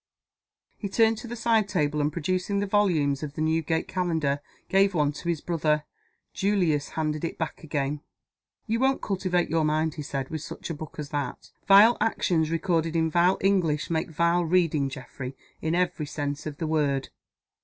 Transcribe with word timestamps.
He 0.79 0.89
turned 0.89 1.19
to 1.19 1.27
the 1.27 1.35
side 1.35 1.67
table, 1.67 2.01
and, 2.01 2.11
producing 2.11 2.57
the 2.57 2.65
volumes 2.65 3.21
of 3.21 3.35
the 3.35 3.41
Newgate 3.41 3.87
Calendar, 3.87 4.41
gave 4.67 4.95
one 4.95 5.11
to 5.11 5.29
his 5.29 5.41
brother. 5.41 5.83
Julius 6.33 6.89
handed 6.97 7.23
it 7.23 7.37
back 7.37 7.63
again. 7.63 8.01
"You 8.65 8.79
won't 8.79 9.03
cultivate 9.03 9.51
your 9.51 9.63
mind," 9.63 9.93
he 9.93 10.01
said, 10.01 10.29
"with 10.29 10.41
such 10.41 10.71
a 10.71 10.73
book 10.73 10.95
as 10.97 11.09
that. 11.09 11.51
Vile 11.67 11.97
actions 12.01 12.49
recorded 12.49 12.95
in 12.95 13.11
vile 13.11 13.37
English, 13.41 13.91
make 13.91 14.09
vile 14.09 14.43
reading, 14.43 14.89
Geoffrey, 14.89 15.35
in 15.61 15.75
every 15.75 16.07
sense 16.07 16.47
of 16.47 16.57
the 16.57 16.65
word." 16.65 17.09